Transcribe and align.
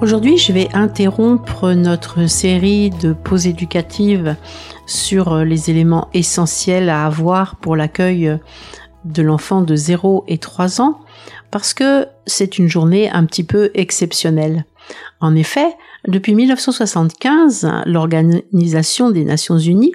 Aujourd'hui, 0.00 0.38
je 0.38 0.52
vais 0.52 0.68
interrompre 0.74 1.72
notre 1.72 2.28
série 2.28 2.90
de 2.90 3.12
pauses 3.12 3.48
éducatives 3.48 4.36
sur 4.86 5.38
les 5.38 5.70
éléments 5.70 6.08
essentiels 6.14 6.88
à 6.88 7.04
avoir 7.04 7.56
pour 7.56 7.74
l'accueil 7.74 8.38
de 9.04 9.22
l'enfant 9.22 9.60
de 9.60 9.74
0 9.74 10.24
et 10.28 10.38
3 10.38 10.80
ans 10.80 11.00
parce 11.50 11.74
que 11.74 12.06
c'est 12.26 12.58
une 12.58 12.68
journée 12.68 13.10
un 13.10 13.24
petit 13.24 13.42
peu 13.42 13.72
exceptionnelle. 13.74 14.66
En 15.20 15.34
effet, 15.34 15.76
depuis 16.06 16.36
1975, 16.36 17.68
l'Organisation 17.84 19.10
des 19.10 19.24
Nations 19.24 19.58
Unies 19.58 19.94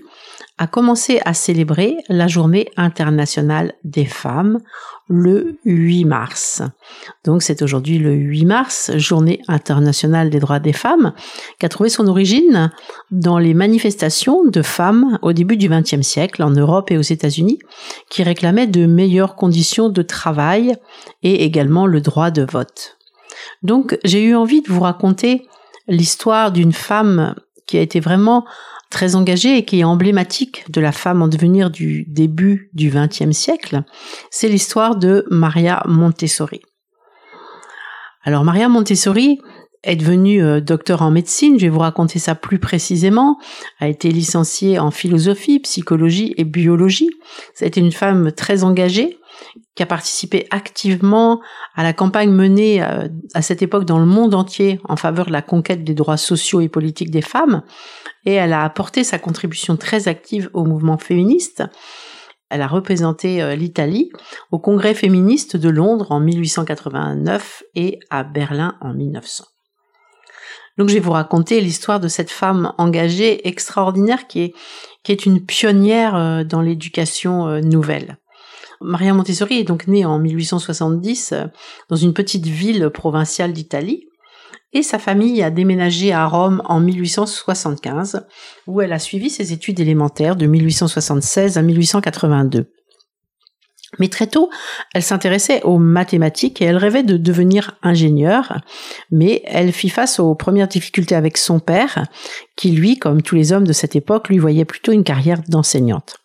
a 0.57 0.67
commencé 0.67 1.19
à 1.25 1.33
célébrer 1.33 1.97
la 2.09 2.27
journée 2.27 2.69
internationale 2.77 3.73
des 3.83 4.05
femmes 4.05 4.59
le 5.09 5.57
8 5.65 6.05
mars. 6.05 6.61
Donc 7.25 7.41
c'est 7.41 7.61
aujourd'hui 7.61 7.97
le 7.97 8.13
8 8.13 8.45
mars, 8.45 8.91
journée 8.97 9.41
internationale 9.47 10.29
des 10.29 10.39
droits 10.39 10.59
des 10.59 10.73
femmes, 10.73 11.13
qui 11.59 11.65
a 11.65 11.69
trouvé 11.69 11.89
son 11.89 12.07
origine 12.07 12.71
dans 13.09 13.39
les 13.39 13.53
manifestations 13.53 14.45
de 14.45 14.61
femmes 14.61 15.17
au 15.23 15.33
début 15.33 15.57
du 15.57 15.69
XXe 15.69 16.01
siècle 16.01 16.43
en 16.43 16.51
Europe 16.51 16.91
et 16.91 16.97
aux 16.97 17.01
États-Unis, 17.01 17.59
qui 18.09 18.21
réclamaient 18.23 18.67
de 18.67 18.85
meilleures 18.85 19.35
conditions 19.35 19.89
de 19.89 20.01
travail 20.03 20.75
et 21.23 21.43
également 21.43 21.87
le 21.87 21.99
droit 21.99 22.29
de 22.29 22.43
vote. 22.43 22.97
Donc 23.63 23.97
j'ai 24.03 24.23
eu 24.23 24.35
envie 24.35 24.61
de 24.61 24.71
vous 24.71 24.81
raconter 24.81 25.47
l'histoire 25.87 26.51
d'une 26.51 26.73
femme 26.73 27.35
qui 27.65 27.77
a 27.77 27.81
été 27.81 27.99
vraiment 27.99 28.45
très 28.93 29.15
engagée 29.15 29.57
et 29.57 29.65
qui 29.65 29.79
est 29.79 29.83
emblématique 29.83 30.71
de 30.71 30.79
la 30.79 30.91
femme 30.91 31.21
en 31.23 31.27
devenir 31.27 31.71
du 31.71 32.05
début 32.07 32.69
du 32.73 32.91
XXe 32.91 33.31
siècle, 33.31 33.83
c'est 34.29 34.47
l'histoire 34.47 34.95
de 34.95 35.25
Maria 35.31 35.83
Montessori. 35.87 36.61
Alors 38.23 38.43
Maria 38.43 38.69
Montessori 38.69 39.41
est 39.83 39.95
devenue 39.95 40.41
euh, 40.41 40.61
docteur 40.61 41.01
en 41.01 41.11
médecine, 41.11 41.57
je 41.57 41.65
vais 41.65 41.69
vous 41.69 41.79
raconter 41.79 42.19
ça 42.19 42.35
plus 42.35 42.59
précisément, 42.59 43.37
a 43.79 43.87
été 43.87 44.11
licenciée 44.11 44.79
en 44.79 44.91
philosophie, 44.91 45.59
psychologie 45.59 46.33
et 46.37 46.45
biologie. 46.45 47.09
Été 47.59 47.81
une 47.81 47.91
femme 47.91 48.31
très 48.31 48.63
engagée 48.63 49.17
qui 49.75 49.83
a 49.83 49.85
participé 49.85 50.47
activement 50.51 51.41
à 51.75 51.83
la 51.83 51.93
campagne 51.93 52.31
menée 52.31 52.83
euh, 52.83 53.07
à 53.33 53.41
cette 53.41 53.61
époque 53.61 53.85
dans 53.85 53.99
le 53.99 54.05
monde 54.05 54.35
entier 54.35 54.79
en 54.85 54.95
faveur 54.95 55.25
de 55.25 55.31
la 55.31 55.41
conquête 55.41 55.83
des 55.83 55.93
droits 55.93 56.17
sociaux 56.17 56.61
et 56.61 56.69
politiques 56.69 57.11
des 57.11 57.21
femmes, 57.21 57.63
et 58.25 58.33
elle 58.33 58.53
a 58.53 58.63
apporté 58.63 59.03
sa 59.03 59.19
contribution 59.19 59.77
très 59.77 60.07
active 60.07 60.49
au 60.53 60.65
mouvement 60.65 60.97
féministe. 60.97 61.63
Elle 62.49 62.61
a 62.61 62.67
représenté 62.67 63.41
euh, 63.41 63.55
l'Italie 63.55 64.11
au 64.51 64.59
Congrès 64.59 64.93
féministe 64.93 65.57
de 65.57 65.69
Londres 65.69 66.11
en 66.11 66.19
1889 66.19 67.63
et 67.75 67.99
à 68.09 68.23
Berlin 68.23 68.75
en 68.81 68.93
1900. 68.93 69.45
Donc 70.77 70.89
je 70.89 70.95
vais 70.95 70.99
vous 70.99 71.11
raconter 71.11 71.61
l'histoire 71.61 71.99
de 71.99 72.07
cette 72.07 72.31
femme 72.31 72.73
engagée 72.77 73.47
extraordinaire 73.47 74.27
qui 74.27 74.41
est, 74.41 74.53
qui 75.03 75.11
est 75.11 75.25
une 75.25 75.43
pionnière 75.43 76.15
euh, 76.15 76.43
dans 76.43 76.61
l'éducation 76.61 77.59
nouvelle. 77.61 78.17
Maria 78.83 79.13
Montessori 79.13 79.59
est 79.59 79.63
donc 79.63 79.87
née 79.87 80.05
en 80.05 80.19
1870 80.19 81.31
euh, 81.31 81.45
dans 81.89 81.95
une 81.95 82.13
petite 82.13 82.45
ville 82.45 82.89
provinciale 82.89 83.53
d'Italie 83.53 84.07
et 84.73 84.83
sa 84.83 84.99
famille 84.99 85.41
a 85.43 85.51
déménagé 85.51 86.11
à 86.11 86.25
Rome 86.25 86.61
en 86.65 86.79
1875 86.79 88.25
où 88.67 88.81
elle 88.81 88.93
a 88.93 88.99
suivi 88.99 89.29
ses 89.29 89.53
études 89.53 89.79
élémentaires 89.79 90.35
de 90.35 90.47
1876 90.47 91.57
à 91.57 91.61
1882. 91.61 92.71
Mais 93.99 94.07
très 94.07 94.25
tôt, 94.25 94.49
elle 94.95 95.03
s'intéressait 95.03 95.61
aux 95.61 95.77
mathématiques 95.77 96.61
et 96.61 96.65
elle 96.65 96.77
rêvait 96.77 97.03
de 97.03 97.15
devenir 97.15 97.77
ingénieure, 97.83 98.57
mais 99.11 99.43
elle 99.45 99.71
fit 99.71 99.89
face 99.89 100.19
aux 100.19 100.33
premières 100.33 100.67
difficultés 100.67 101.13
avec 101.13 101.37
son 101.37 101.59
père, 101.59 102.07
qui 102.55 102.71
lui, 102.71 102.97
comme 102.97 103.21
tous 103.21 103.35
les 103.35 103.53
hommes 103.53 103.67
de 103.67 103.73
cette 103.73 103.95
époque, 103.95 104.29
lui 104.29 104.39
voyait 104.39 104.65
plutôt 104.65 104.91
une 104.91 105.03
carrière 105.03 105.43
d'enseignante. 105.47 106.22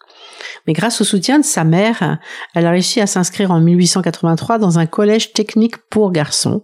Mais 0.69 0.75
grâce 0.75 1.01
au 1.01 1.05
soutien 1.05 1.39
de 1.39 1.47
sa 1.47 1.65
mère, 1.65 2.19
elle 2.55 2.67
a 2.67 2.71
réussi 2.71 3.01
à 3.01 3.07
s'inscrire 3.07 3.51
en 3.51 3.59
1883 3.59 4.59
dans 4.59 4.79
un 4.79 4.85
collège 4.85 5.33
technique 5.33 5.79
pour 5.89 6.13
garçons. 6.13 6.63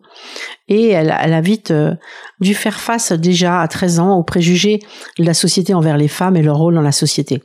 Et 0.69 0.89
elle, 0.89 1.11
a 1.11 1.41
vite 1.41 1.71
euh, 1.71 1.95
dû 2.39 2.55
faire 2.55 2.79
face 2.81 3.13
déjà 3.13 3.63
à 3.63 3.67
13 3.67 4.01
ans 4.01 4.19
aux 4.19 4.23
préjugés 4.23 4.81
de 5.19 5.25
la 5.25 5.33
société 5.33 5.73
envers 5.73 5.97
les 5.97 6.09
femmes 6.09 6.37
et 6.37 6.43
leur 6.43 6.59
rôle 6.59 6.75
dans 6.75 6.83
la 6.83 6.93
société. 6.93 7.43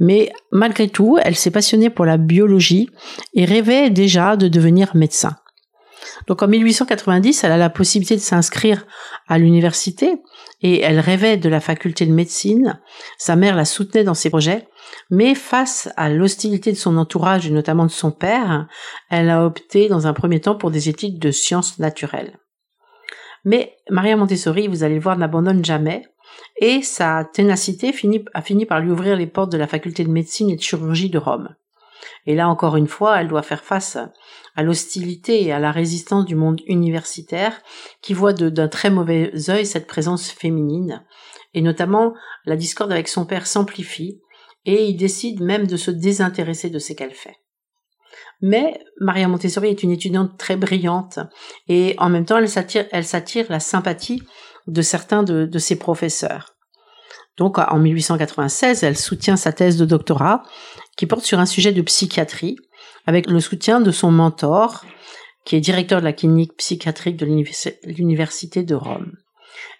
Mais 0.00 0.30
malgré 0.50 0.90
tout, 0.90 1.18
elle 1.22 1.34
s'est 1.34 1.50
passionnée 1.50 1.88
pour 1.88 2.04
la 2.04 2.18
biologie 2.18 2.90
et 3.32 3.46
rêvait 3.46 3.88
déjà 3.88 4.36
de 4.36 4.48
devenir 4.48 4.94
médecin. 4.94 5.38
Donc 6.26 6.42
en 6.42 6.48
1890, 6.48 7.42
elle 7.44 7.52
a 7.52 7.56
la 7.56 7.70
possibilité 7.70 8.16
de 8.16 8.20
s'inscrire 8.20 8.86
à 9.28 9.38
l'université 9.38 10.20
et 10.60 10.80
elle 10.80 11.00
rêvait 11.00 11.38
de 11.38 11.48
la 11.48 11.60
faculté 11.60 12.04
de 12.04 12.12
médecine. 12.12 12.80
Sa 13.18 13.34
mère 13.34 13.56
la 13.56 13.64
soutenait 13.64 14.04
dans 14.04 14.14
ses 14.14 14.28
projets, 14.28 14.68
mais 15.10 15.34
face 15.34 15.90
à 15.96 16.08
l'hostilité 16.08 16.72
de 16.72 16.76
son 16.76 16.96
entourage 16.96 17.46
et 17.46 17.50
notamment 17.50 17.86
de 17.86 17.90
son 17.90 18.10
père, 18.10 18.66
elle 19.10 19.30
a 19.30 19.44
opté 19.44 19.88
dans 19.88 20.06
un 20.06 20.12
premier 20.12 20.40
temps 20.40 20.56
pour 20.56 20.70
des 20.70 20.88
études 20.88 21.18
de 21.18 21.30
sciences 21.30 21.78
naturelles. 21.78 22.38
Mais 23.44 23.76
Maria 23.90 24.16
Montessori, 24.16 24.68
vous 24.68 24.84
allez 24.84 24.94
le 24.96 25.00
voir, 25.00 25.18
n'abandonne 25.18 25.64
jamais 25.64 26.04
et 26.56 26.82
sa 26.82 27.24
ténacité 27.24 27.92
a 28.34 28.42
fini 28.42 28.66
par 28.66 28.80
lui 28.80 28.90
ouvrir 28.90 29.16
les 29.16 29.26
portes 29.26 29.52
de 29.52 29.58
la 29.58 29.66
faculté 29.66 30.04
de 30.04 30.10
médecine 30.10 30.50
et 30.50 30.56
de 30.56 30.62
chirurgie 30.62 31.10
de 31.10 31.18
Rome. 31.18 31.54
Et 32.26 32.34
là 32.34 32.48
encore 32.48 32.76
une 32.76 32.88
fois, 32.88 33.20
elle 33.20 33.28
doit 33.28 33.42
faire 33.42 33.64
face 33.64 33.98
à 34.54 34.62
l'hostilité 34.62 35.42
et 35.44 35.52
à 35.52 35.58
la 35.58 35.72
résistance 35.72 36.24
du 36.24 36.36
monde 36.36 36.60
universitaire 36.66 37.60
qui 38.00 38.14
voit 38.14 38.32
d'un 38.32 38.68
très 38.68 38.90
mauvais 38.90 39.32
œil 39.48 39.66
cette 39.66 39.86
présence 39.86 40.30
féminine. 40.30 41.04
Et 41.54 41.62
notamment, 41.62 42.14
la 42.44 42.56
discorde 42.56 42.92
avec 42.92 43.08
son 43.08 43.24
père 43.24 43.46
s'amplifie 43.46 44.20
et 44.64 44.86
il 44.86 44.96
décide 44.96 45.40
même 45.40 45.66
de 45.66 45.76
se 45.76 45.90
désintéresser 45.90 46.70
de 46.70 46.78
ce 46.78 46.92
qu'elle 46.92 47.14
fait. 47.14 47.36
Mais 48.40 48.80
Maria 49.00 49.28
Montessori 49.28 49.68
est 49.68 49.82
une 49.82 49.92
étudiante 49.92 50.38
très 50.38 50.56
brillante 50.56 51.18
et 51.68 51.94
en 51.98 52.08
même 52.08 52.24
temps 52.24 52.38
elle 52.38 52.48
s'attire, 52.48 53.46
la 53.48 53.60
sympathie 53.60 54.22
de 54.66 54.82
certains 54.82 55.22
de 55.22 55.58
ses 55.58 55.76
professeurs. 55.76 56.52
Donc 57.38 57.58
en 57.58 57.78
1896, 57.78 58.82
elle 58.82 58.96
soutient 58.96 59.36
sa 59.36 59.52
thèse 59.52 59.76
de 59.76 59.84
doctorat 59.84 60.42
qui 60.96 61.06
porte 61.06 61.24
sur 61.24 61.38
un 61.38 61.46
sujet 61.46 61.72
de 61.72 61.82
psychiatrie 61.82 62.56
avec 63.06 63.26
le 63.26 63.40
soutien 63.40 63.80
de 63.80 63.90
son 63.90 64.10
mentor 64.10 64.84
qui 65.44 65.56
est 65.56 65.60
directeur 65.60 66.00
de 66.00 66.04
la 66.04 66.12
clinique 66.12 66.56
psychiatrique 66.56 67.16
de 67.16 67.26
l'université 67.26 68.62
de 68.62 68.74
Rome. 68.74 69.16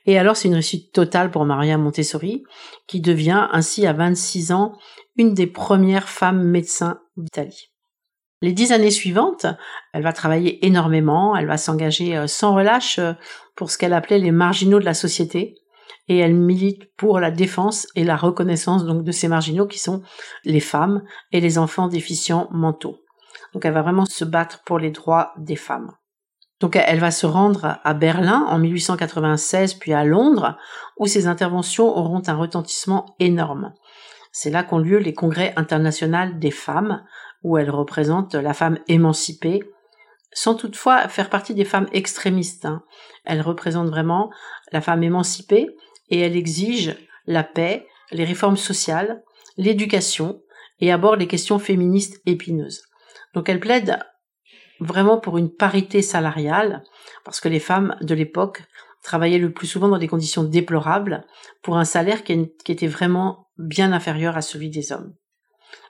Et 0.06 0.18
alors 0.18 0.36
c'est 0.36 0.48
une 0.48 0.54
réussite 0.54 0.92
totale 0.92 1.30
pour 1.30 1.44
Maria 1.44 1.78
Montessori 1.78 2.42
qui 2.86 3.00
devient 3.00 3.48
ainsi 3.52 3.86
à 3.86 3.92
26 3.92 4.52
ans 4.52 4.72
une 5.16 5.34
des 5.34 5.46
premières 5.46 6.08
femmes 6.08 6.42
médecins 6.42 7.00
d'Italie. 7.16 7.72
Les 8.40 8.52
dix 8.52 8.72
années 8.72 8.90
suivantes, 8.90 9.46
elle 9.92 10.02
va 10.02 10.12
travailler 10.12 10.66
énormément, 10.66 11.36
elle 11.36 11.46
va 11.46 11.56
s'engager 11.56 12.16
euh, 12.16 12.26
sans 12.26 12.54
relâche 12.56 12.98
euh, 12.98 13.12
pour 13.54 13.70
ce 13.70 13.78
qu'elle 13.78 13.92
appelait 13.92 14.18
les 14.18 14.32
marginaux 14.32 14.80
de 14.80 14.84
la 14.84 14.94
société, 14.94 15.54
et 16.08 16.18
elle 16.18 16.34
milite 16.34 16.92
pour 16.96 17.20
la 17.20 17.30
défense 17.30 17.86
et 17.94 18.02
la 18.02 18.16
reconnaissance 18.16 18.84
donc 18.84 19.04
de 19.04 19.12
ces 19.12 19.28
marginaux 19.28 19.68
qui 19.68 19.78
sont 19.78 20.02
les 20.44 20.60
femmes 20.60 21.02
et 21.30 21.40
les 21.40 21.56
enfants 21.58 21.86
déficients 21.86 22.48
mentaux. 22.50 22.98
Donc 23.54 23.64
elle 23.64 23.74
va 23.74 23.82
vraiment 23.82 24.06
se 24.06 24.24
battre 24.24 24.62
pour 24.64 24.80
les 24.80 24.90
droits 24.90 25.32
des 25.38 25.56
femmes. 25.56 25.92
Donc 26.62 26.76
elle 26.76 27.00
va 27.00 27.10
se 27.10 27.26
rendre 27.26 27.80
à 27.82 27.92
Berlin 27.92 28.46
en 28.48 28.58
1896 28.60 29.74
puis 29.74 29.92
à 29.92 30.04
Londres 30.04 30.56
où 30.96 31.08
ses 31.08 31.26
interventions 31.26 31.88
auront 31.88 32.22
un 32.28 32.36
retentissement 32.36 33.16
énorme. 33.18 33.74
C'est 34.30 34.50
là 34.50 34.62
qu'ont 34.62 34.78
lieu 34.78 34.98
les 34.98 35.12
congrès 35.12 35.52
internationaux 35.56 36.32
des 36.36 36.52
femmes 36.52 37.04
où 37.42 37.58
elle 37.58 37.68
représente 37.68 38.36
la 38.36 38.54
femme 38.54 38.78
émancipée 38.86 39.64
sans 40.32 40.54
toutefois 40.54 41.08
faire 41.08 41.30
partie 41.30 41.52
des 41.52 41.64
femmes 41.64 41.88
extrémistes. 41.92 42.64
Hein. 42.64 42.84
Elle 43.24 43.42
représente 43.42 43.88
vraiment 43.88 44.30
la 44.70 44.80
femme 44.80 45.02
émancipée 45.02 45.66
et 46.10 46.20
elle 46.20 46.36
exige 46.36 46.96
la 47.26 47.42
paix, 47.42 47.88
les 48.12 48.24
réformes 48.24 48.56
sociales, 48.56 49.24
l'éducation 49.56 50.40
et 50.78 50.92
aborde 50.92 51.18
les 51.18 51.26
questions 51.26 51.58
féministes 51.58 52.22
épineuses. 52.24 52.84
Donc 53.34 53.48
elle 53.48 53.60
plaide 53.60 53.98
vraiment 54.84 55.18
pour 55.18 55.38
une 55.38 55.50
parité 55.50 56.02
salariale, 56.02 56.82
parce 57.24 57.40
que 57.40 57.48
les 57.48 57.60
femmes 57.60 57.96
de 58.00 58.14
l'époque 58.14 58.62
travaillaient 59.02 59.38
le 59.38 59.52
plus 59.52 59.66
souvent 59.66 59.88
dans 59.88 59.98
des 59.98 60.08
conditions 60.08 60.44
déplorables, 60.44 61.24
pour 61.62 61.76
un 61.76 61.84
salaire 61.84 62.24
qui, 62.24 62.32
était 62.68 62.86
vraiment 62.86 63.48
bien 63.58 63.92
inférieur 63.92 64.36
à 64.36 64.42
celui 64.42 64.70
des 64.70 64.92
hommes. 64.92 65.14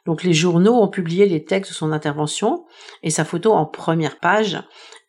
Donc 0.07 0.23
les 0.25 0.33
journaux 0.33 0.81
ont 0.83 0.89
publié 0.89 1.27
les 1.27 1.45
textes 1.45 1.71
de 1.71 1.77
son 1.77 1.93
intervention 1.93 2.65
et 3.03 3.11
sa 3.11 3.25
photo 3.25 3.53
en 3.53 3.67
première 3.67 4.19
page, 4.19 4.61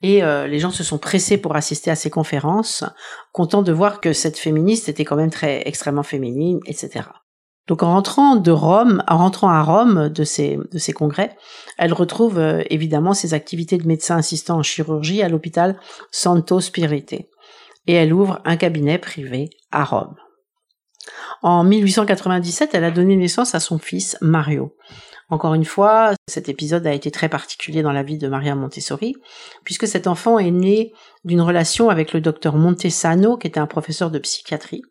et 0.02 0.24
euh, 0.24 0.48
les 0.48 0.60
gens 0.60 0.72
se 0.72 0.84
sont 0.84 0.98
pressés 0.98 1.38
pour 1.38 1.56
assister 1.56 1.90
à 1.90 1.96
ces 1.96 2.10
conférences, 2.10 2.84
contents 3.32 3.64
de 3.64 3.72
voir 3.72 4.02
que 4.02 4.14
cette 4.14 4.38
féministe 4.38 4.90
était 4.90 5.06
quand 5.06 5.16
même 5.16 5.32
très 5.32 5.68
extrêmement 5.68 6.04
féminine, 6.04 6.60
etc. 6.68 7.06
Donc 7.68 7.82
en 7.82 7.94
rentrant 7.94 8.36
de 8.36 8.52
Rome, 8.52 9.04
en 9.08 9.18
rentrant 9.18 9.50
à 9.50 9.62
Rome 9.62 10.10
de 10.10 10.24
ces, 10.24 10.60
de 10.72 10.78
ces 10.78 10.92
congrès, 10.92 11.36
elle 11.78 11.94
retrouve 11.94 12.38
euh, 12.38 12.62
évidemment 12.70 13.14
ses 13.14 13.34
activités 13.34 13.78
de 13.78 13.88
médecin 13.88 14.18
assistant 14.18 14.58
en 14.58 14.64
chirurgie 14.64 15.22
à 15.22 15.30
l'hôpital 15.30 15.80
Santo 16.12 16.60
Spirite. 16.60 17.14
Et 17.88 17.94
elle 17.94 18.14
ouvre 18.14 18.42
un 18.46 18.58
cabinet 18.58 18.98
privé 18.98 19.50
à 19.72 19.86
Rome. 19.86 20.16
En 21.42 21.64
1897, 21.64 22.74
elle 22.74 22.84
a 22.86 22.92
donné 22.92 23.16
naissance 23.16 23.56
à 23.56 23.60
son 23.60 23.78
fils 23.78 24.18
Mario. 24.22 24.76
Encore 25.30 25.54
une 25.54 25.66
fois, 25.66 26.14
cet 26.28 26.48
épisode 26.48 26.86
a 26.86 26.94
été 26.94 27.12
très 27.12 27.30
particulier 27.30 27.82
dans 27.82 27.92
la 27.92 28.04
vie 28.04 28.18
de 28.18 28.28
Maria 28.28 28.56
Montessori, 28.56 29.16
puisque 29.64 29.88
cet 29.88 30.08
enfant 30.08 30.38
est 30.38 30.52
né 30.52 30.94
d'une 31.24 31.42
relation 31.42 31.90
avec 31.90 32.14
le 32.14 32.22
docteur 32.22 32.56
Montesano, 32.56 33.38
qui 33.38 33.48
était 33.48 33.60
un 33.60 33.68
professeur 33.68 34.12
de 34.12 34.20
psychiatrie, 34.20 34.84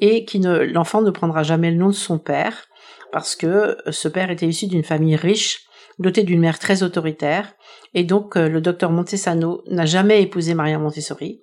et 0.00 0.24
qui 0.24 0.40
ne, 0.40 0.58
l'enfant 0.58 1.02
ne 1.02 1.10
prendra 1.10 1.42
jamais 1.42 1.70
le 1.70 1.76
nom 1.76 1.88
de 1.88 1.92
son 1.92 2.18
père, 2.18 2.66
parce 3.12 3.36
que 3.36 3.76
ce 3.90 4.08
père 4.08 4.30
était 4.30 4.46
issu 4.46 4.66
d'une 4.66 4.84
famille 4.84 5.16
riche, 5.16 5.66
dotée 5.98 6.22
d'une 6.22 6.40
mère 6.40 6.58
très 6.58 6.82
autoritaire, 6.82 7.54
et 7.94 8.04
donc 8.04 8.36
euh, 8.36 8.48
le 8.48 8.60
docteur 8.60 8.90
Montesano 8.90 9.62
n'a 9.66 9.86
jamais 9.86 10.22
épousé 10.22 10.54
Maria 10.54 10.78
Montessori, 10.78 11.40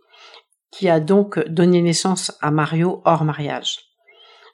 qui 0.71 0.89
a 0.89 0.99
donc 0.99 1.39
donné 1.47 1.81
naissance 1.81 2.37
à 2.41 2.51
Mario 2.51 3.01
hors 3.05 3.23
mariage. 3.23 3.79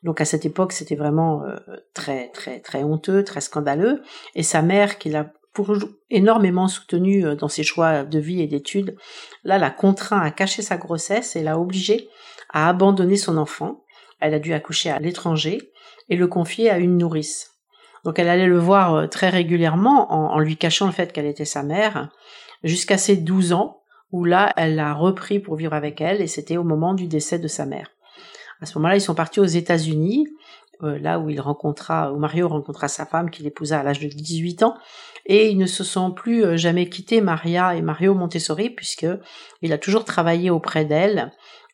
Donc 0.03 0.19
à 0.19 0.25
cette 0.25 0.45
époque, 0.45 0.71
c'était 0.71 0.95
vraiment 0.95 1.43
euh, 1.43 1.55
très 1.93 2.29
très 2.29 2.59
très 2.59 2.83
honteux, 2.83 3.23
très 3.23 3.41
scandaleux, 3.41 4.01
et 4.35 4.43
sa 4.43 4.61
mère, 4.61 4.97
qui 4.97 5.09
l'a 5.09 5.31
pour 5.53 5.75
énormément 6.09 6.67
soutenu 6.67 7.25
euh, 7.25 7.35
dans 7.35 7.49
ses 7.49 7.63
choix 7.63 8.03
de 8.03 8.19
vie 8.19 8.41
et 8.41 8.47
d'études, 8.47 8.95
là 9.43 9.57
l'a 9.57 9.69
contraint 9.69 10.21
à 10.21 10.31
cacher 10.31 10.61
sa 10.61 10.77
grossesse 10.77 11.35
et 11.35 11.43
l'a 11.43 11.59
obligé 11.59 12.09
à 12.49 12.69
abandonner 12.69 13.17
son 13.17 13.37
enfant 13.37 13.83
elle 14.21 14.33
a 14.33 14.39
dû 14.39 14.53
accoucher 14.53 14.89
à 14.89 14.99
l'étranger 14.99 15.71
et 16.09 16.15
le 16.15 16.27
confier 16.27 16.69
à 16.69 16.77
une 16.77 16.97
nourrice. 16.97 17.51
Donc 18.03 18.19
elle 18.19 18.29
allait 18.29 18.47
le 18.47 18.57
voir 18.57 18.95
euh, 18.95 19.07
très 19.07 19.29
régulièrement 19.29 20.11
en, 20.13 20.39
lui 20.39 20.57
cachant 20.57 20.85
le 20.85 20.91
fait 20.91 21.11
qu'elle 21.11 21.25
était 21.25 21.45
sa 21.45 21.63
mère, 21.63 22.09
jusqu'à 22.63 22.97
ses 22.97 23.17
12 23.17 23.53
ans, 23.53 23.81
où 24.11 24.25
là, 24.25 24.53
elle 24.57 24.75
l'a 24.75 24.93
repris 24.93 25.39
pour 25.39 25.55
vivre 25.55 25.73
avec 25.73 26.01
elle, 26.01 26.21
et 26.21 26.27
c'était 26.27 26.57
au 26.57 26.63
moment 26.63 26.93
du 26.93 27.07
décès 27.07 27.39
de 27.39 27.47
sa 27.47 27.65
mère. 27.65 27.89
À 28.59 28.65
ce 28.65 28.77
moment-là, 28.77 28.95
ils 28.95 29.01
sont 29.01 29.15
partis 29.15 29.39
aux 29.39 29.45
États-Unis, 29.45 30.27
euh, 30.83 30.99
là 30.99 31.19
où 31.19 31.29
il 31.29 31.39
rencontra, 31.39 32.11
où 32.11 32.17
Mario 32.17 32.49
rencontra 32.49 32.87
sa 32.87 33.05
femme 33.05 33.29
qu'il 33.29 33.47
épousa 33.47 33.79
à 33.79 33.83
l'âge 33.83 33.99
de 33.99 34.07
18 34.07 34.63
ans, 34.63 34.75
et 35.25 35.49
ils 35.49 35.57
ne 35.57 35.65
se 35.65 35.83
sont 35.83 36.11
plus 36.11 36.43
euh, 36.43 36.57
jamais 36.57 36.89
quittés, 36.89 37.21
Maria 37.21 37.75
et 37.75 37.81
Mario 37.81 38.13
Montessori, 38.15 38.69
puisque 38.69 39.07
il 39.61 39.71
a 39.71 39.77
toujours 39.77 40.03
travaillé 40.03 40.49
auprès 40.49 40.85
d'elle, 40.85 41.31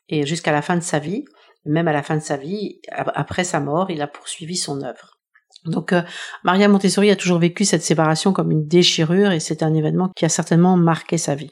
et 0.10 0.26
jusqu'à 0.26 0.52
la 0.52 0.62
fin 0.62 0.76
de 0.76 0.84
sa 0.84 1.00
vie 1.00 1.26
même 1.68 1.88
à 1.88 1.94
la 1.94 2.04
fin 2.04 2.16
de 2.16 2.22
sa 2.22 2.38
vie, 2.38 2.80
après 2.92 3.44
sa 3.44 3.60
mort, 3.60 3.92
il 3.92 4.02
a 4.02 4.08
poursuivi 4.08 4.58
son 4.58 4.82
œuvre. 4.82 5.18
Donc 5.66 5.94
euh, 5.94 6.02
Maria 6.44 6.68
Montessori 6.68 7.12
a 7.12 7.16
toujours 7.16 7.40
vécu 7.40 7.66
cette 7.66 7.84
séparation 7.84 8.34
comme 8.34 8.52
une 8.52 8.68
déchirure 8.68 9.32
et 9.32 9.40
c'est 9.40 9.64
un 9.64 9.74
événement 9.74 10.10
qui 10.16 10.26
a 10.26 10.30
certainement 10.30 10.78
marqué 10.78 11.18
sa 11.18 11.36
vie. 11.36 11.52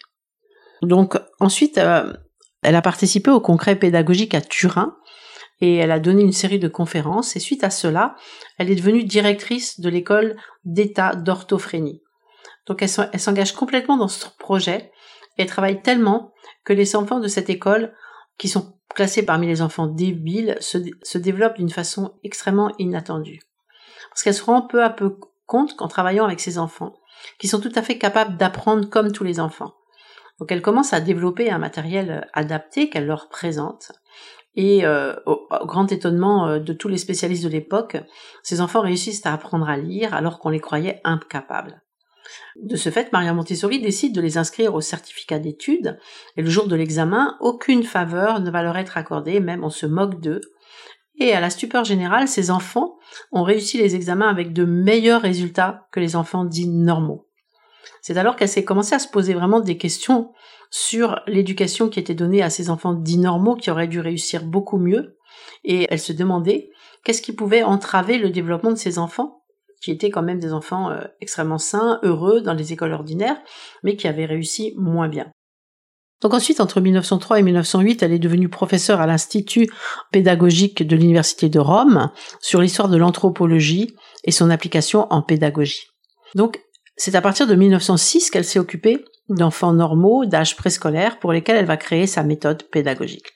Donc 0.81 1.17
ensuite, 1.39 1.77
euh, 1.77 2.13
elle 2.61 2.75
a 2.75 2.81
participé 2.81 3.31
au 3.31 3.39
congrès 3.39 3.75
pédagogique 3.75 4.33
à 4.33 4.41
Turin 4.41 4.95
et 5.61 5.75
elle 5.75 5.91
a 5.91 5.99
donné 5.99 6.21
une 6.21 6.31
série 6.31 6.59
de 6.59 6.67
conférences 6.67 7.35
et 7.35 7.39
suite 7.39 7.63
à 7.63 7.69
cela, 7.69 8.15
elle 8.57 8.69
est 8.69 8.75
devenue 8.75 9.03
directrice 9.03 9.79
de 9.79 9.89
l'école 9.89 10.35
d'État 10.63 11.15
d'orthophrénie. 11.15 12.01
Donc 12.67 12.81
elle 12.81 12.89
s'engage 13.19 13.53
complètement 13.53 13.97
dans 13.97 14.07
ce 14.07 14.25
projet 14.39 14.91
et 15.37 15.43
elle 15.43 15.47
travaille 15.47 15.81
tellement 15.81 16.33
que 16.63 16.73
les 16.73 16.95
enfants 16.95 17.19
de 17.19 17.27
cette 17.27 17.49
école 17.49 17.93
qui 18.37 18.49
sont 18.49 18.74
classés 18.95 19.23
parmi 19.23 19.47
les 19.47 19.61
enfants 19.61 19.87
débiles 19.87 20.57
se, 20.59 21.17
développent 21.17 21.57
d'une 21.57 21.69
façon 21.69 22.15
extrêmement 22.23 22.73
inattendue. 22.79 23.41
Parce 24.09 24.23
qu'elle 24.23 24.33
se 24.33 24.43
rend 24.43 24.63
peu 24.63 24.83
à 24.83 24.89
peu 24.89 25.19
compte 25.45 25.75
qu'en 25.75 25.87
travaillant 25.87 26.25
avec 26.25 26.39
ces 26.39 26.57
enfants, 26.57 26.93
qui 27.39 27.47
sont 27.47 27.59
tout 27.59 27.71
à 27.75 27.81
fait 27.81 27.97
capables 27.97 28.37
d'apprendre 28.37 28.89
comme 28.89 29.11
tous 29.11 29.23
les 29.23 29.39
enfants. 29.39 29.75
Donc 30.39 30.51
elle 30.51 30.61
commence 30.61 30.93
à 30.93 30.99
développer 30.99 31.49
un 31.51 31.59
matériel 31.59 32.27
adapté 32.33 32.89
qu'elle 32.89 33.05
leur 33.05 33.29
présente. 33.29 33.91
Et 34.55 34.85
euh, 34.85 35.15
au, 35.25 35.47
grand 35.65 35.91
étonnement 35.91 36.47
euh, 36.47 36.59
de 36.59 36.73
tous 36.73 36.87
les 36.87 36.97
spécialistes 36.97 37.43
de 37.43 37.49
l'époque, 37.49 37.97
ces 38.41 38.61
enfants 38.61 38.81
réussissent 38.81 39.25
à 39.25 39.33
apprendre 39.33 39.69
à 39.69 39.77
lire 39.77 40.13
alors 40.13 40.39
qu'on 40.39 40.49
les 40.49 40.59
croyait 40.59 41.01
incapables. 41.03 41.81
De 42.55 42.75
ce 42.75 42.89
fait, 42.89 43.11
Maria 43.11 43.33
Montessori 43.33 43.79
décide 43.79 44.15
de 44.15 44.21
les 44.21 44.37
inscrire 44.37 44.73
au 44.73 44.81
certificat 44.81 45.39
d'études, 45.39 45.99
et 46.37 46.41
le 46.41 46.49
jour 46.49 46.67
de 46.67 46.75
l'examen, 46.75 47.37
aucune 47.39 47.83
faveur 47.83 48.39
ne 48.39 48.49
va 48.49 48.63
leur 48.63 48.77
être 48.77 48.97
accordée, 48.97 49.39
même 49.39 49.63
on 49.63 49.69
se 49.69 49.85
moque 49.85 50.19
d'eux. 50.19 50.41
Et 51.17 51.33
à 51.33 51.39
la 51.39 51.49
stupeur 51.49 51.83
générale, 51.83 52.27
ces 52.27 52.51
enfants 52.51 52.97
ont 53.31 53.43
réussi 53.43 53.77
les 53.77 53.95
examens 53.95 54.29
avec 54.29 54.53
de 54.53 54.65
meilleurs 54.65 55.21
résultats 55.21 55.87
que 55.91 55.99
les 55.99 56.15
enfants 56.15 56.43
dits 56.43 56.67
normaux. 56.67 57.27
C'est 58.01 58.17
alors 58.17 58.35
qu'elle 58.35 58.49
s'est 58.49 58.65
commencé 58.65 58.93
à 58.95 58.99
se 58.99 59.07
poser 59.07 59.33
vraiment 59.33 59.61
des 59.61 59.77
questions 59.77 60.33
sur 60.69 61.21
l'éducation 61.27 61.89
qui 61.89 61.99
était 61.99 62.15
donnée 62.15 62.43
à 62.43 62.49
ces 62.49 62.69
enfants 62.69 62.93
dits 62.93 63.17
normaux 63.17 63.55
qui 63.55 63.71
auraient 63.71 63.87
dû 63.87 63.99
réussir 63.99 64.43
beaucoup 64.43 64.77
mieux, 64.77 65.17
et 65.63 65.87
elle 65.89 65.99
se 65.99 66.13
demandait 66.13 66.69
qu'est-ce 67.03 67.21
qui 67.21 67.33
pouvait 67.33 67.63
entraver 67.63 68.17
le 68.17 68.29
développement 68.29 68.71
de 68.71 68.77
ces 68.77 68.99
enfants 68.99 69.44
qui 69.81 69.91
étaient 69.91 70.09
quand 70.09 70.23
même 70.23 70.39
des 70.39 70.53
enfants 70.53 70.89
euh, 70.91 71.01
extrêmement 71.21 71.57
sains, 71.57 71.99
heureux 72.03 72.41
dans 72.41 72.53
les 72.53 72.73
écoles 72.73 72.93
ordinaires, 72.93 73.37
mais 73.83 73.95
qui 73.95 74.07
avaient 74.07 74.25
réussi 74.25 74.73
moins 74.77 75.07
bien. 75.07 75.27
Donc 76.21 76.33
ensuite, 76.33 76.59
entre 76.59 76.81
1903 76.81 77.39
et 77.39 77.43
1908, 77.43 78.01
elle 78.01 78.13
est 78.13 78.19
devenue 78.19 78.49
professeure 78.49 79.01
à 79.01 79.05
l'Institut 79.05 79.69
pédagogique 80.11 80.81
de 80.81 80.95
l'Université 80.95 81.49
de 81.49 81.59
Rome 81.59 82.09
sur 82.39 82.61
l'histoire 82.61 82.89
de 82.89 82.97
l'anthropologie 82.97 83.95
et 84.23 84.31
son 84.31 84.49
application 84.49 85.07
en 85.11 85.21
pédagogie. 85.21 85.87
Donc 86.33 86.61
c'est 86.97 87.15
à 87.15 87.21
partir 87.21 87.47
de 87.47 87.55
1906 87.55 88.29
qu'elle 88.29 88.45
s'est 88.45 88.59
occupée 88.59 89.03
d'enfants 89.29 89.73
normaux 89.73 90.25
d'âge 90.25 90.55
préscolaire 90.55 91.19
pour 91.19 91.33
lesquels 91.33 91.57
elle 91.57 91.65
va 91.65 91.77
créer 91.77 92.07
sa 92.07 92.23
méthode 92.23 92.63
pédagogique. 92.71 93.33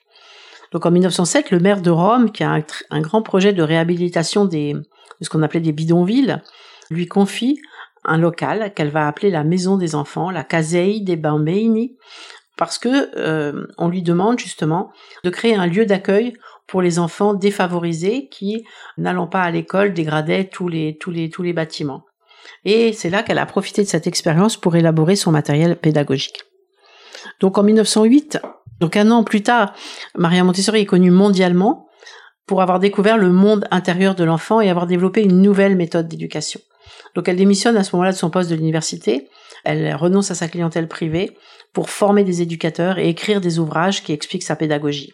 Donc 0.72 0.86
en 0.86 0.90
1907, 0.90 1.50
le 1.50 1.58
maire 1.58 1.82
de 1.82 1.90
Rome, 1.90 2.30
qui 2.30 2.44
a 2.44 2.50
un, 2.50 2.62
un 2.90 3.00
grand 3.00 3.22
projet 3.22 3.52
de 3.52 3.62
réhabilitation 3.62 4.44
des, 4.44 4.74
ce 5.24 5.30
qu'on 5.30 5.42
appelait 5.42 5.60
des 5.60 5.72
bidonvilles, 5.72 6.40
lui 6.90 7.06
confie 7.06 7.60
un 8.04 8.18
local 8.18 8.72
qu'elle 8.74 8.90
va 8.90 9.06
appeler 9.06 9.30
la 9.30 9.44
maison 9.44 9.76
des 9.76 9.94
enfants, 9.94 10.30
la 10.30 10.44
Casei 10.44 11.00
dei 11.00 11.16
Bambini, 11.16 11.96
parce 12.56 12.78
que 12.78 13.10
euh, 13.16 13.66
on 13.78 13.88
lui 13.88 14.02
demande 14.02 14.38
justement 14.38 14.90
de 15.24 15.30
créer 15.30 15.54
un 15.54 15.66
lieu 15.66 15.86
d'accueil 15.86 16.34
pour 16.66 16.82
les 16.82 16.98
enfants 16.98 17.34
défavorisés 17.34 18.28
qui, 18.28 18.64
n'allant 18.96 19.26
pas 19.26 19.42
à 19.42 19.50
l'école, 19.50 19.92
dégradaient 19.92 20.44
tous 20.44 20.68
les 20.68 20.96
tous 20.98 21.10
les 21.10 21.30
tous 21.30 21.42
les 21.42 21.52
bâtiments. 21.52 22.04
Et 22.64 22.92
c'est 22.92 23.10
là 23.10 23.22
qu'elle 23.22 23.38
a 23.38 23.46
profité 23.46 23.82
de 23.82 23.88
cette 23.88 24.06
expérience 24.06 24.56
pour 24.56 24.76
élaborer 24.76 25.16
son 25.16 25.32
matériel 25.32 25.76
pédagogique. 25.76 26.42
Donc 27.40 27.58
en 27.58 27.62
1908, 27.62 28.40
donc 28.80 28.96
un 28.96 29.10
an 29.10 29.24
plus 29.24 29.42
tard, 29.42 29.74
Maria 30.16 30.44
Montessori 30.44 30.80
est 30.80 30.86
connue 30.86 31.10
mondialement 31.10 31.89
pour 32.46 32.62
avoir 32.62 32.80
découvert 32.80 33.18
le 33.18 33.30
monde 33.30 33.66
intérieur 33.70 34.14
de 34.14 34.24
l'enfant 34.24 34.60
et 34.60 34.70
avoir 34.70 34.86
développé 34.86 35.22
une 35.22 35.42
nouvelle 35.42 35.76
méthode 35.76 36.08
d'éducation. 36.08 36.60
Donc 37.14 37.28
elle 37.28 37.36
démissionne 37.36 37.76
à 37.76 37.84
ce 37.84 37.94
moment-là 37.94 38.12
de 38.12 38.16
son 38.16 38.30
poste 38.30 38.50
de 38.50 38.54
l'université, 38.54 39.28
elle 39.64 39.94
renonce 39.94 40.30
à 40.30 40.34
sa 40.34 40.48
clientèle 40.48 40.88
privée 40.88 41.36
pour 41.72 41.90
former 41.90 42.24
des 42.24 42.42
éducateurs 42.42 42.98
et 42.98 43.08
écrire 43.08 43.40
des 43.40 43.58
ouvrages 43.58 44.02
qui 44.02 44.12
expliquent 44.12 44.42
sa 44.42 44.56
pédagogie. 44.56 45.12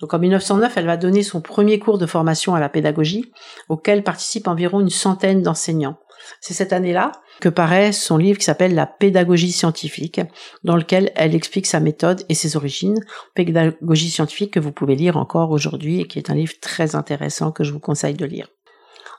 Donc 0.00 0.14
en 0.14 0.18
1909, 0.18 0.76
elle 0.76 0.86
va 0.86 0.96
donner 0.96 1.22
son 1.22 1.40
premier 1.40 1.78
cours 1.78 1.98
de 1.98 2.06
formation 2.06 2.54
à 2.54 2.60
la 2.60 2.68
pédagogie, 2.68 3.32
auquel 3.68 4.02
participent 4.02 4.48
environ 4.48 4.80
une 4.80 4.90
centaine 4.90 5.42
d'enseignants. 5.42 5.98
C'est 6.40 6.54
cette 6.54 6.72
année-là 6.72 7.12
que 7.42 7.48
paraît 7.48 7.90
son 7.90 8.18
livre 8.18 8.38
qui 8.38 8.44
s'appelle 8.44 8.76
La 8.76 8.86
pédagogie 8.86 9.50
scientifique, 9.50 10.20
dans 10.62 10.76
lequel 10.76 11.10
elle 11.16 11.34
explique 11.34 11.66
sa 11.66 11.80
méthode 11.80 12.22
et 12.28 12.34
ses 12.34 12.56
origines. 12.56 13.00
Pédagogie 13.34 14.10
scientifique 14.10 14.52
que 14.52 14.60
vous 14.60 14.70
pouvez 14.70 14.94
lire 14.94 15.16
encore 15.16 15.50
aujourd'hui 15.50 16.00
et 16.00 16.06
qui 16.06 16.20
est 16.20 16.30
un 16.30 16.34
livre 16.34 16.52
très 16.60 16.94
intéressant 16.94 17.50
que 17.50 17.64
je 17.64 17.72
vous 17.72 17.80
conseille 17.80 18.14
de 18.14 18.24
lire. 18.24 18.46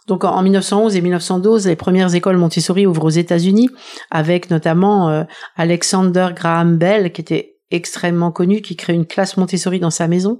Donc 0.07 0.23
en 0.23 0.41
1911 0.41 0.95
et 0.95 1.01
1912, 1.01 1.67
les 1.67 1.75
premières 1.75 2.15
écoles 2.15 2.37
Montessori 2.37 2.85
ouvrent 2.85 3.05
aux 3.05 3.09
États-Unis, 3.09 3.69
avec 4.09 4.49
notamment 4.49 5.09
euh, 5.09 5.23
Alexander 5.57 6.29
Graham 6.33 6.77
Bell, 6.77 7.11
qui 7.11 7.19
était 7.19 7.57
extrêmement 7.71 8.31
connu, 8.31 8.61
qui 8.61 8.77
crée 8.77 8.93
une 8.93 9.05
classe 9.05 9.35
Montessori 9.35 9.81
dans 9.81 9.89
sa 9.89 10.07
maison. 10.07 10.39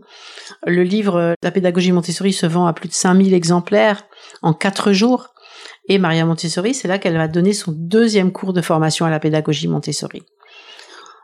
Le 0.66 0.84
livre 0.84 1.16
euh, 1.18 1.34
La 1.44 1.52
pédagogie 1.52 1.92
Montessori 1.92 2.32
se 2.32 2.46
vend 2.46 2.66
à 2.66 2.72
plus 2.72 2.88
de 2.88 2.94
5000 2.94 3.34
exemplaires 3.34 4.04
en 4.42 4.54
quatre 4.54 4.94
jours. 4.94 5.33
Et 5.90 5.98
Maria 5.98 6.26
Montessori, 6.26 6.74
c'est 6.74 6.88
là 6.88 6.98
qu'elle 6.98 7.18
va 7.18 7.28
donner 7.28 7.54
son 7.54 7.72
deuxième 7.72 8.32
cours 8.32 8.54
de 8.54 8.62
formation 8.62 9.06
à 9.06 9.10
la 9.10 9.20
pédagogie 9.20 9.68
Montessori. 9.68 10.24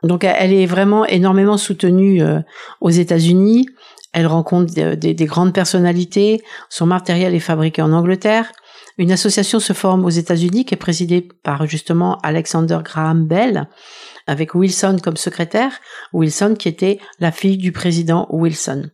Donc 0.04 0.24
elle 0.24 0.54
est 0.54 0.66
vraiment 0.66 1.06
énormément 1.06 1.58
soutenue 1.58 2.22
euh, 2.22 2.40
aux 2.82 2.90
États-Unis. 2.90 3.68
Elle 4.12 4.28
rencontre 4.28 4.74
des, 4.74 5.26
grandes 5.26 5.54
personnalités. 5.54 6.42
Son 6.70 6.86
matériel 6.86 7.36
est 7.36 7.40
fabriqué 7.40 7.82
en 7.82 7.94
Angleterre. 7.94 8.52
Une 8.98 9.12
association 9.12 9.60
se 9.60 9.74
forme 9.74 10.04
aux 10.04 10.10
États-Unis 10.10 10.66
qui 10.66 10.74
est 10.74 10.78
présidée 10.78 11.28
par 11.44 11.66
justement 11.68 12.18
Alexander 12.24 12.80
Graham 12.84 13.28
Bell, 13.28 13.70
avec 14.26 14.56
Wilson 14.56 14.98
comme 15.02 15.16
secrétaire. 15.16 15.80
Wilson 16.12 16.56
qui 16.58 16.68
était 16.68 17.00
la 17.20 17.32
fille 17.32 17.58
du 17.58 17.72
président 17.72 18.28
Wilson. 18.32 18.90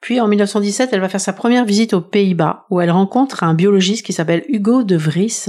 Puis 0.00 0.20
en 0.20 0.28
1917, 0.28 0.90
elle 0.92 1.00
va 1.00 1.08
faire 1.08 1.20
sa 1.20 1.32
première 1.32 1.64
visite 1.64 1.92
aux 1.92 2.00
Pays-Bas, 2.00 2.66
où 2.70 2.80
elle 2.80 2.90
rencontre 2.90 3.42
un 3.42 3.54
biologiste 3.54 4.06
qui 4.06 4.12
s'appelle 4.12 4.44
Hugo 4.48 4.84
de 4.84 4.96
Vries, 4.96 5.46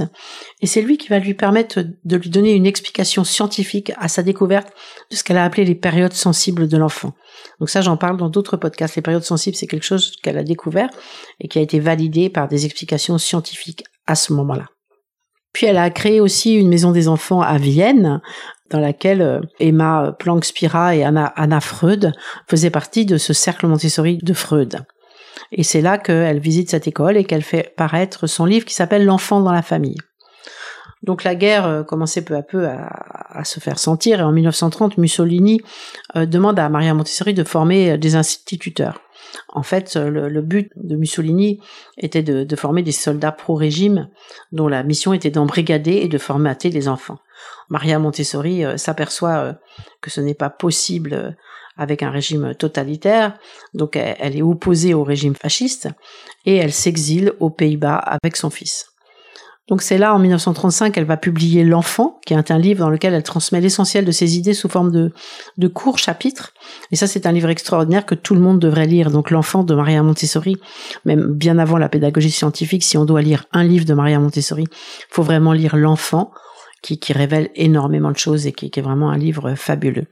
et 0.60 0.66
c'est 0.66 0.82
lui 0.82 0.98
qui 0.98 1.08
va 1.08 1.20
lui 1.20 1.34
permettre 1.34 1.84
de 2.04 2.16
lui 2.16 2.30
donner 2.30 2.54
une 2.54 2.66
explication 2.66 3.22
scientifique 3.22 3.92
à 3.96 4.08
sa 4.08 4.22
découverte 4.22 4.72
de 5.10 5.16
ce 5.16 5.22
qu'elle 5.22 5.36
a 5.36 5.44
appelé 5.44 5.64
les 5.64 5.76
périodes 5.76 6.14
sensibles 6.14 6.66
de 6.66 6.76
l'enfant. 6.76 7.14
Donc 7.60 7.70
ça, 7.70 7.80
j'en 7.80 7.96
parle 7.96 8.16
dans 8.16 8.28
d'autres 8.28 8.56
podcasts. 8.56 8.96
Les 8.96 9.02
périodes 9.02 9.22
sensibles, 9.22 9.56
c'est 9.56 9.68
quelque 9.68 9.86
chose 9.86 10.16
qu'elle 10.22 10.38
a 10.38 10.44
découvert 10.44 10.90
et 11.38 11.46
qui 11.46 11.58
a 11.58 11.62
été 11.62 11.78
validé 11.78 12.28
par 12.28 12.48
des 12.48 12.64
explications 12.64 13.18
scientifiques 13.18 13.84
à 14.06 14.16
ce 14.16 14.32
moment-là. 14.32 14.66
Puis 15.52 15.66
elle 15.66 15.78
a 15.78 15.90
créé 15.90 16.20
aussi 16.20 16.54
une 16.54 16.68
maison 16.68 16.92
des 16.92 17.08
enfants 17.08 17.40
à 17.40 17.58
Vienne, 17.58 18.20
dans 18.70 18.80
laquelle 18.80 19.20
euh, 19.20 19.40
Emma 19.58 20.16
Planck-Spira 20.18 20.96
et 20.96 21.04
Anna, 21.04 21.60
Freud 21.60 22.12
faisaient 22.48 22.70
partie 22.70 23.04
de 23.04 23.18
ce 23.18 23.32
cercle 23.32 23.66
Montessori 23.66 24.18
de 24.22 24.32
Freud. 24.32 24.80
Et 25.52 25.62
c'est 25.62 25.80
là 25.80 25.98
qu'elle 25.98 26.38
visite 26.38 26.70
cette 26.70 26.86
école 26.86 27.16
et 27.16 27.24
qu'elle 27.24 27.42
fait 27.42 27.74
paraître 27.76 28.26
son 28.26 28.44
livre 28.44 28.64
qui 28.64 28.74
s'appelle 28.74 29.04
L'enfant 29.04 29.40
dans 29.40 29.52
la 29.52 29.62
famille. 29.62 29.96
Donc 31.02 31.24
la 31.24 31.34
guerre 31.34 31.66
euh, 31.66 31.82
commençait 31.82 32.22
peu 32.22 32.36
à 32.36 32.42
peu 32.42 32.66
à, 32.66 33.42
se 33.44 33.58
faire 33.58 33.78
sentir 33.78 34.20
et 34.20 34.22
en 34.22 34.32
1930, 34.32 34.98
Mussolini 34.98 35.60
euh, 36.14 36.26
demande 36.26 36.58
à 36.58 36.68
Maria 36.68 36.94
Montessori 36.94 37.34
de 37.34 37.44
former 37.44 37.98
des 37.98 38.14
instituteurs. 38.16 39.00
En 39.48 39.62
fait, 39.62 39.94
le, 39.96 40.40
but 40.42 40.72
de 40.76 40.96
Mussolini 40.96 41.60
était 41.98 42.22
de, 42.22 42.56
former 42.56 42.82
des 42.82 42.92
soldats 42.92 43.30
pro-régime 43.30 44.08
dont 44.50 44.66
la 44.66 44.82
mission 44.82 45.12
était 45.12 45.30
d'embrigader 45.30 46.00
et 46.02 46.08
de 46.08 46.18
formater 46.18 46.70
les 46.70 46.88
enfants. 46.88 47.18
Maria 47.68 47.98
Montessori 47.98 48.64
euh, 48.64 48.76
s'aperçoit 48.76 49.36
euh, 49.36 49.52
que 50.00 50.10
ce 50.10 50.20
n'est 50.20 50.34
pas 50.34 50.50
possible 50.50 51.14
euh, 51.14 51.30
avec 51.76 52.02
un 52.02 52.10
régime 52.10 52.54
totalitaire, 52.54 53.38
donc 53.72 53.96
elle 53.96 54.36
est 54.36 54.42
opposée 54.42 54.92
au 54.92 55.02
régime 55.02 55.34
fasciste 55.34 55.88
et 56.44 56.56
elle 56.56 56.74
s'exile 56.74 57.32
aux 57.40 57.48
Pays-Bas 57.48 57.96
avec 57.96 58.36
son 58.36 58.50
fils. 58.50 58.90
Donc 59.70 59.82
c'est 59.82 59.98
là, 59.98 60.12
en 60.12 60.18
1935, 60.18 60.92
qu'elle 60.92 61.04
va 61.04 61.16
publier 61.16 61.62
L'Enfant, 61.62 62.18
qui 62.26 62.34
est 62.34 62.50
un 62.50 62.58
livre 62.58 62.80
dans 62.80 62.90
lequel 62.90 63.14
elle 63.14 63.22
transmet 63.22 63.60
l'essentiel 63.60 64.04
de 64.04 64.10
ses 64.10 64.36
idées 64.36 64.52
sous 64.52 64.68
forme 64.68 64.90
de, 64.90 65.12
de 65.58 65.68
courts 65.68 65.96
chapitres. 65.96 66.52
Et 66.90 66.96
ça, 66.96 67.06
c'est 67.06 67.24
un 67.24 67.32
livre 67.32 67.48
extraordinaire 67.48 68.04
que 68.04 68.16
tout 68.16 68.34
le 68.34 68.40
monde 68.40 68.58
devrait 68.58 68.88
lire. 68.88 69.12
Donc 69.12 69.30
L'Enfant 69.30 69.62
de 69.62 69.72
Maria 69.72 70.02
Montessori, 70.02 70.56
même 71.04 71.32
bien 71.32 71.56
avant 71.56 71.78
la 71.78 71.88
pédagogie 71.88 72.32
scientifique, 72.32 72.82
si 72.82 72.98
on 72.98 73.04
doit 73.04 73.22
lire 73.22 73.46
un 73.52 73.62
livre 73.62 73.84
de 73.84 73.94
Maria 73.94 74.18
Montessori, 74.18 74.66
faut 75.08 75.22
vraiment 75.22 75.52
lire 75.52 75.76
L'Enfant, 75.76 76.32
qui, 76.82 76.98
qui 76.98 77.12
révèle 77.12 77.50
énormément 77.54 78.10
de 78.10 78.16
choses 78.16 78.46
et 78.46 78.52
qui, 78.52 78.70
est 78.74 78.82
vraiment 78.82 79.10
un 79.10 79.18
livre 79.18 79.54
fabuleux. 79.54 80.06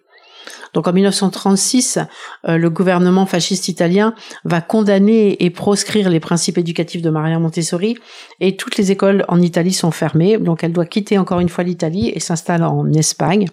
Donc 0.75 0.87
en 0.87 0.93
1936, 0.93 1.99
euh, 2.47 2.59
le 2.59 2.71
gouvernement 2.71 3.27
fasciste 3.27 3.69
italien 3.69 4.15
va 4.45 4.61
condamner 4.61 5.43
et 5.43 5.51
proscrire 5.51 6.11
les 6.11 6.21
principes 6.21 6.59
éducatifs 6.59 7.03
de 7.03 7.11
Maria 7.11 7.39
Montessori 7.39 7.97
et 8.41 8.57
toutes 8.57 8.77
les 8.77 8.93
écoles 8.93 9.25
en 9.29 9.41
Italie 9.41 9.73
sont 9.73 9.91
fermées. 9.91 10.39
Donc 10.39 10.65
elle 10.65 10.73
doit 10.73 10.87
quitter 10.87 11.19
encore 11.19 11.41
une 11.41 11.49
fois 11.49 11.65
l'Italie 11.65 12.11
et 12.15 12.21
s'installe 12.21 12.65
en 12.65 12.91
Espagne. 12.93 13.47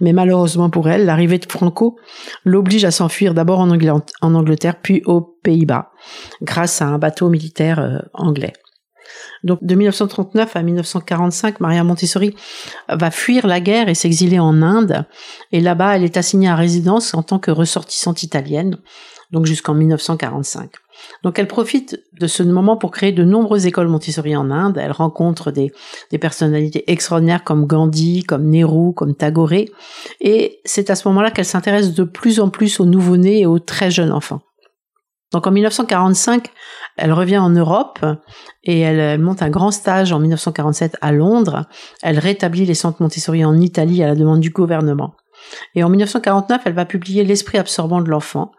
Mais 0.00 0.12
malheureusement 0.12 0.70
pour 0.70 0.88
elle, 0.88 1.06
l'arrivée 1.06 1.38
de 1.38 1.50
Franco 1.50 1.98
l'oblige 2.44 2.84
à 2.84 2.90
s'enfuir 2.90 3.34
d'abord 3.34 3.60
en, 3.60 3.70
Angleterre 4.34 4.76
puis 4.82 5.02
aux 5.06 5.20
Pays-Bas 5.20 5.90
grâce 6.42 6.82
à 6.82 6.86
un 6.86 6.98
bateau 6.98 7.28
militaire 7.28 7.78
euh, 7.78 7.98
anglais. 8.12 8.52
Donc 9.44 9.62
de 9.62 9.74
1939 9.74 10.56
à 10.56 10.62
1945, 10.62 11.60
Maria 11.60 11.84
Montessori 11.84 12.34
va 12.88 13.10
fuir 13.10 13.46
la 13.46 13.60
guerre 13.60 13.88
et 13.88 13.94
s'exiler 13.94 14.38
en 14.38 14.62
Inde. 14.62 15.04
Et 15.52 15.60
là-bas, 15.60 15.96
elle 15.96 16.04
est 16.04 16.16
assignée 16.16 16.48
à 16.48 16.56
résidence 16.56 17.14
en 17.14 17.22
tant 17.22 17.38
que 17.38 17.50
ressortissante 17.50 18.22
italienne, 18.22 18.78
donc 19.30 19.46
jusqu'en 19.46 19.74
1945. 19.74 20.70
Donc 21.22 21.38
elle 21.38 21.48
profite 21.48 22.02
de 22.18 22.26
ce 22.26 22.42
moment 22.42 22.76
pour 22.76 22.90
créer 22.90 23.12
de 23.12 23.24
nombreuses 23.24 23.66
écoles 23.66 23.88
Montessori 23.88 24.36
en 24.36 24.50
Inde. 24.50 24.78
Elle 24.78 24.92
rencontre 24.92 25.50
des, 25.50 25.72
personnalités 26.18 26.90
extraordinaires 26.90 27.44
comme 27.44 27.66
Gandhi, 27.66 28.22
comme 28.22 28.48
Nehru, 28.48 28.94
comme 28.94 29.14
Tagore. 29.14 29.52
Et 30.20 30.60
c'est 30.64 30.90
à 30.90 30.94
ce 30.94 31.06
moment-là 31.08 31.30
qu'elle 31.30 31.44
s'intéresse 31.44 31.92
de 31.92 32.04
plus 32.04 32.40
en 32.40 32.48
plus 32.48 32.80
aux 32.80 32.86
nouveau-nés 32.86 33.40
et 33.40 33.46
aux 33.46 33.58
très 33.58 33.90
jeunes 33.90 34.12
enfants. 34.12 34.40
Donc 35.32 35.46
en 35.46 35.50
1945, 35.50 36.50
elle 36.96 37.12
revient 37.12 37.38
en 37.38 37.50
Europe 37.50 38.04
et 38.64 38.80
elle, 38.80 39.20
monte 39.20 39.42
un 39.42 39.50
grand 39.50 39.70
stage 39.70 40.12
en 40.12 40.18
1947 40.18 40.96
à 41.00 41.12
Londres. 41.12 41.66
Elle 42.02 42.18
rétablit 42.18 42.64
les 42.64 42.74
centres 42.74 43.02
Montessori 43.02 43.44
en 43.44 43.58
Italie 43.58 44.02
à 44.02 44.06
la 44.06 44.14
demande 44.14 44.40
du 44.40 44.50
gouvernement. 44.50 45.14
Et 45.74 45.84
en 45.84 45.90
1949, 45.90 46.62
elle 46.64 46.72
va 46.72 46.84
publier 46.86 47.24
L'esprit 47.24 47.58
absorbant 47.58 48.00
de 48.00 48.08
l'enfant, 48.08 48.52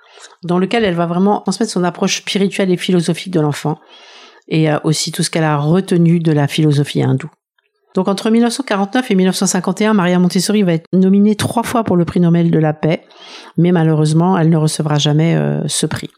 dans 0.44 0.60
lequel 0.60 0.84
elle 0.84 0.96
va 0.96 1.06
vraiment 1.06 1.42
transmettre 1.42 1.72
son 1.72 1.84
approche 1.84 2.18
spirituelle 2.18 2.72
et 2.72 2.78
philosophique 2.78 3.34
de 3.34 3.40
l'enfant, 3.40 3.80
et 4.48 4.70
euh, 4.72 4.78
aussi 4.84 5.12
tout 5.12 5.24
ce 5.24 5.30
qu'elle 5.30 5.44
a 5.44 5.58
retenu 5.58 6.20
de 6.20 6.32
la 6.32 6.48
philosophie 6.48 7.02
hindoue. 7.02 7.32
Donc 7.96 8.08
entre 8.08 8.30
1949 8.30 9.10
et 9.10 9.16
1951, 9.16 9.94
Maria 9.94 10.20
Montessori 10.20 10.62
va 10.62 10.74
être 10.74 10.86
nominée 10.94 11.36
trois 11.36 11.64
fois 11.64 11.84
pour 11.84 11.98
le 11.98 12.06
prix 12.06 12.20
Nobel 12.20 12.52
de 12.52 12.60
la 12.60 12.74
paix, 12.74 13.02
mais 13.58 13.72
malheureusement, 13.72 14.38
elle 14.38 14.50
ne 14.50 14.58
recevra 14.58 15.00
jamais 15.00 15.36
euh, 15.36 15.68
ce 15.68 15.88
prix. 15.88 16.12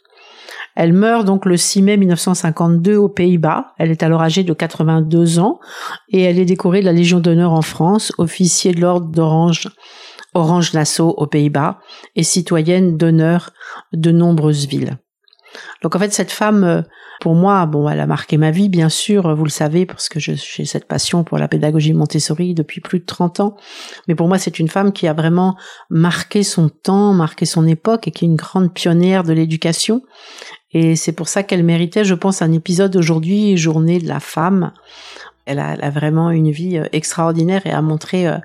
Elle 0.80 0.94
meurt 0.94 1.26
donc 1.26 1.46
le 1.46 1.58
6 1.58 1.82
mai 1.82 1.98
1952 1.98 2.96
aux 2.96 3.10
Pays-Bas. 3.10 3.74
Elle 3.78 3.92
est 3.92 4.02
alors 4.02 4.22
âgée 4.22 4.46
de 4.46 4.54
82 4.54 5.38
ans 5.38 5.60
et 6.08 6.22
elle 6.22 6.40
est 6.40 6.46
décorée 6.46 6.80
de 6.80 6.86
la 6.86 6.94
Légion 6.94 7.20
d'honneur 7.20 7.52
en 7.52 7.62
France, 7.62 8.14
officier 8.18 8.72
de 8.72 8.80
l'ordre 8.80 9.08
d'Orange 9.08 9.68
Orange 10.34 10.74
Nassau 10.74 11.10
aux 11.10 11.28
Pays-Bas 11.28 11.80
et 12.16 12.24
citoyenne 12.24 12.96
d'honneur 12.96 13.50
de 13.92 14.12
nombreuses 14.12 14.68
villes. 14.68 15.00
Donc 15.84 15.98
en 15.98 16.00
fait 16.00 16.14
cette 16.14 16.32
femme 16.32 16.86
pour 17.20 17.36
moi, 17.36 17.66
bon, 17.66 17.90
elle 17.90 18.00
a 18.00 18.08
marqué 18.08 18.38
ma 18.38 18.50
vie, 18.50 18.70
bien 18.70 18.88
sûr, 18.88 19.36
vous 19.36 19.44
le 19.44 19.50
savez, 19.50 19.86
parce 19.86 20.08
que 20.08 20.22
j'ai 20.22 20.38
cette 20.38 20.88
passion 20.88 21.26
pour 21.26 21.38
la 21.38 21.50
pédagogie 21.50 21.92
Montessori 21.92 22.54
depuis 22.54 22.80
plus 22.80 23.00
de 23.00 23.06
30 23.06 23.42
ans. 23.42 23.58
Mais 24.08 24.16
pour 24.16 24.30
moi, 24.30 24.38
c'est 24.38 24.58
une 24.58 24.70
femme 24.70 24.94
qui 24.94 25.06
a 25.06 25.14
vraiment 25.14 25.58
marqué 25.90 26.44
son 26.44 26.70
temps, 26.70 27.12
marqué 27.12 27.46
son 27.46 27.68
époque 27.68 28.08
et 28.08 28.12
qui 28.12 28.24
est 28.24 28.28
une 28.30 28.38
grande 28.38 28.74
pionnière 28.74 29.24
de 29.24 29.34
l'éducation. 29.34 30.02
Et 30.72 30.96
c'est 30.96 31.12
pour 31.14 31.28
ça 31.28 31.42
qu'elle 31.44 31.64
méritait, 31.64 32.04
je 32.04 32.14
pense, 32.14 32.42
un 32.42 32.52
épisode 32.52 32.96
aujourd'hui, 32.96 33.58
Journée 33.58 34.00
de 34.00 34.08
la 34.08 34.20
femme. 34.20 34.72
Elle 35.46 35.58
a, 35.58 35.90
vraiment 35.90 36.30
une 36.30 36.52
vie 36.52 36.78
euh, 36.78 36.86
extraordinaire 36.92 37.66
et 37.66 37.72
a 37.72 37.82
montré 37.82 38.28
euh, 38.28 38.38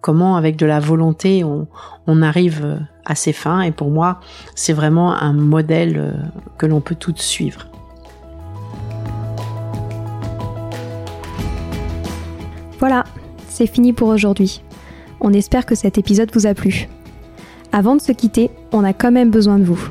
comment, 0.00 0.36
avec 0.36 0.56
de 0.56 0.64
la 0.64 0.80
volonté, 0.80 1.44
on, 1.44 1.68
on 2.06 2.22
arrive 2.22 2.64
euh, 2.64 2.78
à 3.04 3.14
ses 3.14 3.34
fins. 3.34 3.60
Et 3.60 3.70
pour 3.70 3.90
moi, 3.90 4.20
c'est 4.54 4.72
vraiment 4.72 5.12
un 5.12 5.34
modèle 5.34 6.30
que 6.56 6.64
l'on 6.64 6.80
peut 6.80 6.94
toutes 6.94 7.18
suivre. 7.18 7.66
Voilà, 12.78 13.04
c'est 13.50 13.66
fini 13.66 13.92
pour 13.92 14.08
aujourd'hui. 14.08 14.62
On 15.20 15.34
espère 15.34 15.66
que 15.66 15.74
cet 15.74 15.98
épisode 15.98 16.30
vous 16.32 16.46
a 16.46 16.54
plu. 16.54 16.88
Avant 17.72 17.96
de 17.96 18.00
se 18.00 18.12
quitter, 18.12 18.50
on 18.72 18.84
a 18.84 18.94
quand 18.94 19.12
même 19.12 19.30
besoin 19.30 19.58
de 19.58 19.64
vous. 19.64 19.90